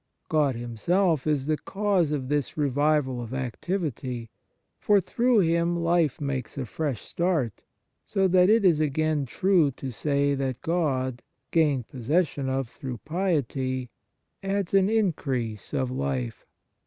God 0.29 0.55
Him 0.55 0.77
self 0.77 1.27
is 1.27 1.45
the 1.45 1.57
cause 1.59 2.11
of 2.11 2.27
this 2.27 2.57
revival 2.57 3.21
of 3.21 3.35
activity; 3.35 4.31
for 4.79 4.99
through 4.99 5.41
Him 5.41 5.75
life 5.75 6.19
makes 6.19 6.57
a 6.57 6.65
fresh 6.65 7.03
start, 7.03 7.61
so 8.03 8.27
that 8.27 8.49
it 8.49 8.65
is 8.65 8.79
again 8.79 9.27
true 9.27 9.69
to 9.73 9.91
say 9.91 10.33
that 10.33 10.63
God, 10.63 11.21
gained 11.51 11.87
possession 11.87 12.49
of 12.49 12.67
through 12.67 12.97
piety, 13.05 13.91
adds 14.41 14.73
an 14.73 14.89
increase 14.89 15.71
of 15.71 15.91
life. 15.91 16.47